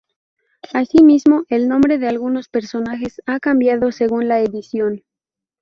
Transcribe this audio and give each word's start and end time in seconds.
Asimismo, 0.73 1.43
el 1.49 1.69
nombre 1.69 1.99
de 1.99 2.07
algunos 2.07 2.49
personajes 2.49 3.21
ha 3.27 3.39
cambiado 3.39 3.91
según 3.91 4.27
la 4.27 4.39
edición. 4.39 5.03